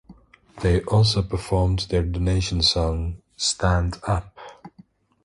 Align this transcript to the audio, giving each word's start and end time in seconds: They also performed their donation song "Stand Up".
They 0.63 0.81
also 0.85 1.21
performed 1.21 1.85
their 1.91 2.01
donation 2.01 2.63
song 2.63 3.21
"Stand 3.37 3.99
Up". 4.07 4.35